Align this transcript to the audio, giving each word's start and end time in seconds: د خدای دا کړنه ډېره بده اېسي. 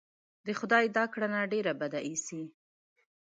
د 0.45 0.47
خدای 0.59 0.85
دا 0.97 1.03
کړنه 1.13 1.39
ډېره 1.53 1.73
بده 1.81 1.99
اېسي. 2.07 2.41